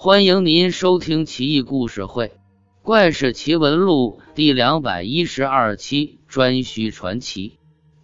[0.00, 2.28] 欢迎您收听《奇异故事会·
[2.82, 7.48] 怪事奇闻录》第两百一十二期《颛顼传奇》。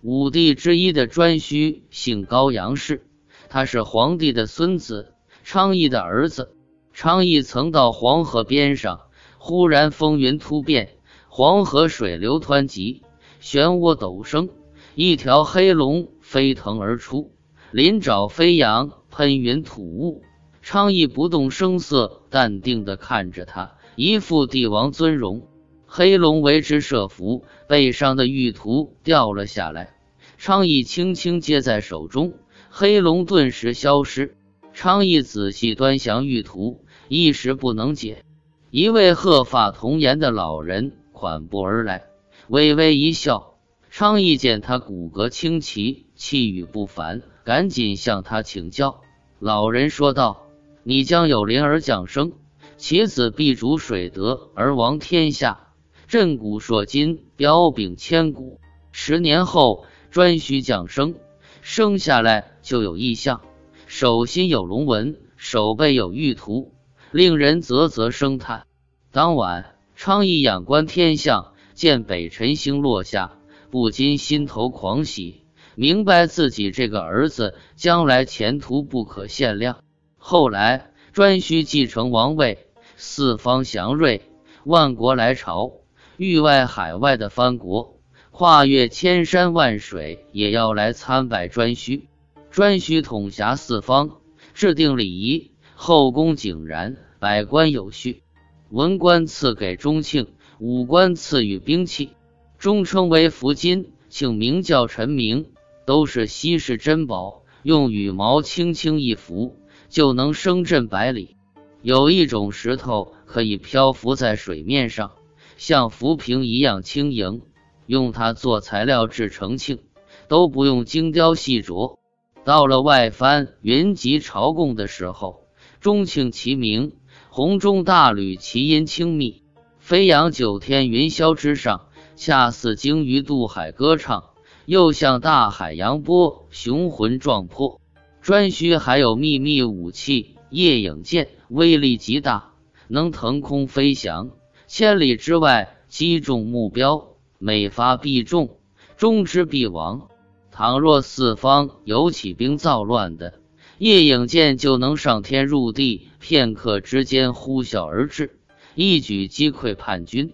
[0.03, 3.07] 五帝之一的颛顼姓高，杨氏，
[3.49, 5.13] 他是皇帝的孙子，
[5.45, 6.57] 昌邑的儿子。
[6.93, 9.03] 昌邑曾到黄河边上，
[9.39, 10.97] 忽然风云突变，
[11.29, 13.03] 黄河水流湍急，
[13.41, 14.49] 漩涡陡升，
[14.97, 17.31] 一条黑龙飞腾而出，
[17.71, 20.25] 鳞爪飞扬，喷云吐雾。
[20.65, 25.47] 昌邑不动声色，淡定地看着他，一副帝王尊容。
[25.85, 29.95] 黑龙为之设伏，背上的玉图掉了下来。
[30.39, 32.33] 昌邑轻轻接在手中，
[32.71, 34.39] 黑龙顿时消失。
[34.73, 38.25] 昌邑仔细端详玉图，一时不能解。
[38.71, 42.05] 一位鹤发童颜的老人款步而来，
[42.49, 43.59] 微微一笑。
[43.91, 49.03] 昌邑见他骨骼清奇，气宇不凡，赶紧向他请教。
[49.39, 50.44] 老人说道。
[50.87, 52.33] 你将有灵儿降生，
[52.77, 55.69] 其子必主水德而王天下，
[56.09, 58.61] 震古烁今，彪炳千古。
[58.93, 61.15] 十年后，颛顼降生，
[61.63, 63.41] 生下来就有异象，
[63.87, 66.75] 手心有龙纹，手背有玉图，
[67.13, 68.67] 令人啧啧声叹。
[69.11, 73.39] 当晚，昌邑仰观天象，见北辰星落下，
[73.71, 75.45] 不禁心头狂喜，
[75.77, 79.84] 明白自己这个儿子将来前途不可限量。
[80.27, 84.23] 后来，颛顼继承王位，四方祥瑞，
[84.65, 85.73] 万国来朝，
[86.17, 87.99] 域外海外的藩国，
[88.31, 92.07] 跨越千山万水，也要来参拜颛顼。
[92.51, 94.13] 颛顼统辖四方，
[94.55, 98.23] 制定礼仪，后宫井然，百官有序。
[98.71, 100.29] 文官赐给钟庆，
[100.59, 102.13] 武官赐予兵器，
[102.57, 105.51] 终称为福金，庆名叫陈明，
[105.85, 109.59] 都是稀世珍宝，用羽毛轻轻一拂。
[109.95, 111.37] 就能声震百里。
[111.81, 115.13] 有一种石头可以漂浮在水面上，
[115.57, 117.43] 像浮萍一样轻盈。
[117.87, 119.79] 用它做材料制成磬，
[120.27, 121.99] 都不用精雕细琢。
[122.43, 125.45] 到了外藩云集朝贡的时候，
[125.79, 126.97] 钟磬齐鸣，
[127.29, 129.45] 洪钟大吕，其音清密，
[129.79, 134.25] 飞扬九天云霄之上，恰似鲸鱼渡海歌唱，
[134.67, 137.81] 又像大海扬波，雄浑壮阔。
[138.25, 142.55] 颛顼还有秘密武器夜影剑，威力极大，
[142.89, 144.31] 能腾空飞翔，
[144.67, 148.57] 千里之外击中目标，每发必中，
[148.97, 150.09] 中之必亡。
[150.51, 153.41] 倘若四方有起兵造乱的，
[153.77, 158.39] 夜影剑就能上天入地，片刻之间呼啸而至，
[158.75, 160.33] 一举击溃叛军。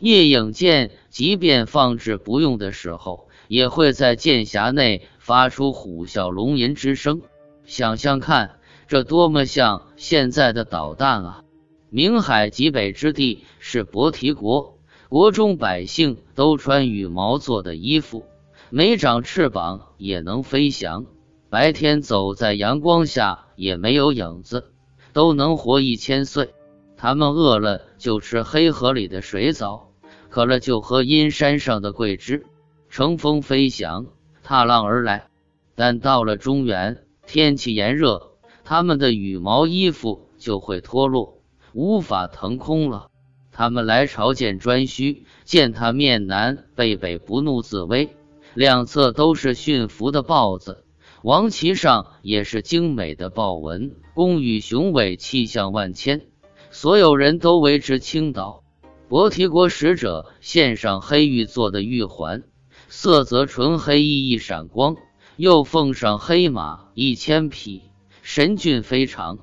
[0.00, 5.02] 夜影剑即便放置不用的时候，也会在剑匣内。
[5.18, 7.20] 发出虎啸龙吟之声，
[7.66, 11.44] 想想看，这多么像现在的导弹啊！
[11.90, 14.78] 明海极北之地是伯提国，
[15.10, 18.24] 国中百姓都穿羽毛做的衣服，
[18.70, 21.04] 没长翅膀也能飞翔，
[21.50, 24.72] 白天走在阳光下也没有影子，
[25.12, 26.54] 都能活一千岁。
[26.96, 29.90] 他们饿了就吃黑河里的水藻，
[30.30, 32.46] 渴了就喝阴山上的桂枝，
[32.88, 34.06] 乘风飞翔。
[34.42, 35.28] 踏浪而来，
[35.74, 38.32] 但到了中原，天气炎热，
[38.64, 41.42] 他们的羽毛衣服就会脱落，
[41.74, 43.08] 无法腾空了。
[43.52, 48.16] 他们来朝见颛顼，见他面南背北，不怒自威，
[48.54, 50.84] 两侧都是驯服的豹子，
[51.22, 56.22] 王旗上也是精美的豹纹，弓羽雄伟，气象万千。
[56.70, 58.62] 所有人都为之倾倒。
[59.08, 62.44] 伯提国使者献上黑玉做的玉环。
[62.90, 64.96] 色泽纯黑，熠熠闪光，
[65.36, 67.82] 又奉上黑马一千匹，
[68.22, 69.38] 神骏非常。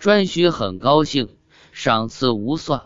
[0.00, 1.28] 颛顼很高兴，
[1.70, 2.82] 赏赐无算。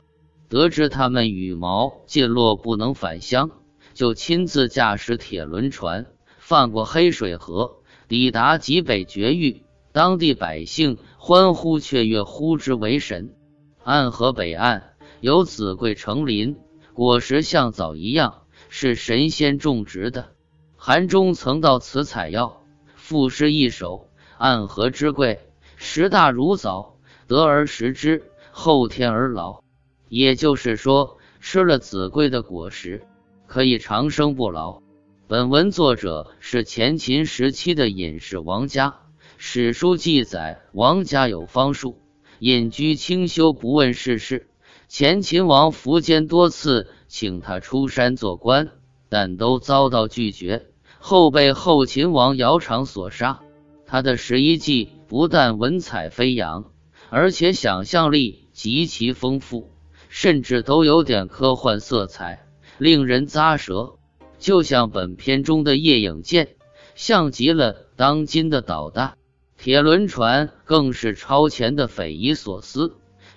[0.50, 3.50] 得知他们羽毛尽落，不能返乡，
[3.94, 6.04] 就亲自驾驶铁轮船，
[6.38, 9.62] 泛过黑水河，抵达极北绝域。
[9.92, 13.34] 当地百姓欢呼雀跃，呼之为神。
[13.82, 16.58] 暗河北岸有紫桂成林，
[16.92, 18.41] 果实像枣一样。
[18.74, 20.32] 是神仙种植的。
[20.76, 22.62] 韩中曾到此采药，
[22.96, 24.08] 赋诗一首
[24.38, 25.40] ：“暗河之桂，
[25.76, 26.96] 实大如枣，
[27.26, 29.62] 得而食之，后天而老。”
[30.08, 33.04] 也就是说，吃了子桂的果实，
[33.46, 34.80] 可以长生不老。
[35.28, 39.00] 本文作者是前秦时期的隐士王家。
[39.36, 41.98] 史书记载，王家有方术，
[42.38, 44.48] 隐居清修，不问世事。
[44.88, 46.88] 前秦王苻坚多次。
[47.12, 48.70] 请他出山做官，
[49.10, 50.64] 但都遭到拒绝，
[50.98, 53.42] 后被后秦王姚苌所杀。
[53.84, 56.72] 他的十一计不但文采飞扬，
[57.10, 59.70] 而且想象力极其丰富，
[60.08, 62.46] 甚至都有点科幻色彩，
[62.78, 63.96] 令人咂舌。
[64.38, 66.56] 就像本片中的夜影剑，
[66.94, 69.18] 像极了当今的导弹。
[69.58, 72.94] 铁轮船更是超前的匪夷所思。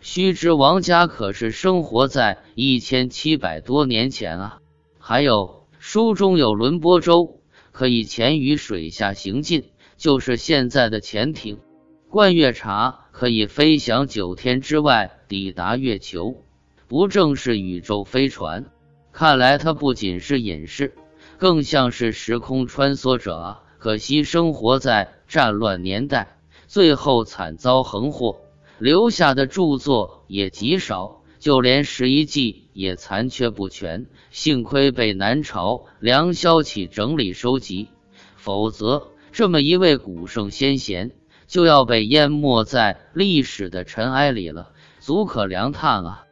[0.07, 4.59] 须知王家可是生活在一千七百多年前啊！
[4.99, 7.39] 还有书中有轮波舟，
[7.71, 11.57] 可以潜于水下行进，就是现在的潜艇。
[12.07, 16.35] 灌月茶可以飞翔九天之外抵达月球，
[16.87, 18.67] 不正是宇宙飞船？
[19.11, 20.93] 看来它不仅是隐士，
[21.39, 23.63] 更像是时空穿梭者啊！
[23.79, 25.11] 可惜生活在。
[25.27, 26.37] 战乱年代，
[26.67, 28.41] 最后惨遭横祸，
[28.77, 34.07] 留下的著作也极少，就连十一记也残缺不全。
[34.31, 37.87] 幸亏被南朝梁萧启整理收集，
[38.35, 41.11] 否则这么一位古圣先贤
[41.47, 46.24] 就要被淹没在历史的尘埃里了，足可凉叹啊！